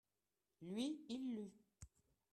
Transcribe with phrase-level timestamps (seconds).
[0.63, 1.53] lui, il lut.